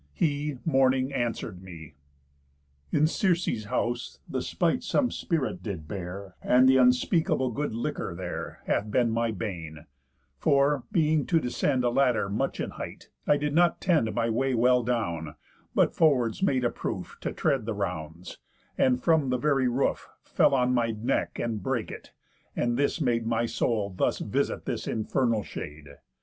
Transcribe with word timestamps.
He, 0.15 0.57
mourning, 0.65 1.13
answer'd 1.13 1.61
me: 1.61 1.93
'In 2.91 3.05
Circe's 3.05 3.65
house, 3.65 4.17
the 4.27 4.41
spite 4.41 4.81
some 4.83 5.11
spirit 5.11 5.61
did 5.61 5.87
bear, 5.87 6.33
And 6.41 6.67
the 6.67 6.77
unspeakable 6.77 7.51
good 7.51 7.75
liquor 7.75 8.15
there, 8.15 8.61
Hath 8.65 8.89
been 8.89 9.11
my 9.11 9.29
bane; 9.29 9.85
for, 10.39 10.85
being 10.91 11.27
to 11.27 11.39
descend 11.39 11.83
A 11.83 11.91
ladder 11.91 12.29
much 12.29 12.59
in 12.59 12.71
height, 12.71 13.11
I 13.27 13.37
did 13.37 13.53
not 13.53 13.79
tend 13.79 14.11
My 14.15 14.27
way 14.27 14.55
well 14.55 14.81
down, 14.81 15.35
but 15.75 15.93
forwards 15.93 16.41
made 16.41 16.65
a 16.65 16.71
proof 16.71 17.17
To 17.21 17.31
tread 17.31 17.67
the 17.67 17.75
rounds, 17.75 18.39
and 18.79 18.99
from 19.03 19.29
the 19.29 19.37
very 19.37 19.67
roof 19.67 20.09
Fell 20.23 20.55
on 20.55 20.73
my 20.73 20.89
neck, 20.89 21.37
and 21.37 21.61
brake 21.61 21.91
it; 21.91 22.11
and 22.55 22.75
this 22.75 22.99
made 22.99 23.27
My 23.27 23.45
soul 23.45 23.91
thus 23.95 24.17
visit 24.17 24.65
this 24.65 24.87
infernal 24.87 25.43
shade. 25.43 25.89